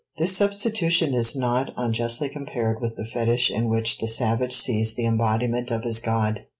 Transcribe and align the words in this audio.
This 0.17 0.35
substitution 0.35 1.13
is 1.13 1.35
not 1.35 1.75
unjustly 1.77 2.27
compared 2.27 2.81
with 2.81 2.95
the 2.95 3.03
fetich 3.05 3.51
in 3.51 3.69
which 3.69 3.99
the 3.99 4.07
savage 4.07 4.53
sees 4.53 4.95
the 4.95 5.05
embodiment 5.05 5.69
of 5.69 5.83
his 5.83 5.99
god. 5.99 6.47